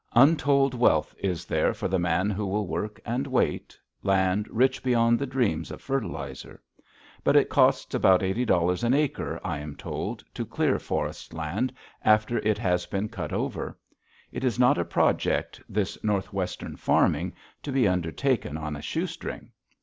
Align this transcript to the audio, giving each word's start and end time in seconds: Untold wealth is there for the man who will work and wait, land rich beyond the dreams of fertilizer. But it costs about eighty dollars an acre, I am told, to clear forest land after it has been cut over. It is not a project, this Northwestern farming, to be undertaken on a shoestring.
Untold 0.15 0.73
wealth 0.73 1.13
is 1.19 1.45
there 1.45 1.75
for 1.75 1.87
the 1.87 1.99
man 1.99 2.31
who 2.31 2.47
will 2.47 2.65
work 2.65 2.99
and 3.05 3.27
wait, 3.27 3.77
land 4.01 4.47
rich 4.49 4.81
beyond 4.81 5.19
the 5.19 5.27
dreams 5.27 5.69
of 5.69 5.79
fertilizer. 5.79 6.59
But 7.23 7.35
it 7.35 7.49
costs 7.49 7.93
about 7.93 8.23
eighty 8.23 8.43
dollars 8.43 8.83
an 8.83 8.95
acre, 8.95 9.39
I 9.43 9.59
am 9.59 9.75
told, 9.75 10.23
to 10.33 10.43
clear 10.43 10.79
forest 10.79 11.35
land 11.35 11.71
after 12.03 12.39
it 12.39 12.57
has 12.57 12.87
been 12.87 13.09
cut 13.09 13.31
over. 13.31 13.77
It 14.31 14.43
is 14.43 14.57
not 14.57 14.79
a 14.79 14.85
project, 14.85 15.61
this 15.69 16.03
Northwestern 16.03 16.77
farming, 16.77 17.33
to 17.61 17.71
be 17.71 17.87
undertaken 17.87 18.57
on 18.57 18.75
a 18.75 18.81
shoestring. 18.81 19.51